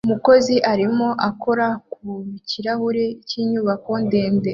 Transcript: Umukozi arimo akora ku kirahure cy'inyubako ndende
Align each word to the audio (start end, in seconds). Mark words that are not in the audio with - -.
Umukozi 0.07 0.55
arimo 0.71 1.07
akora 1.29 1.67
ku 1.91 2.01
kirahure 2.49 3.05
cy'inyubako 3.27 3.91
ndende 4.05 4.49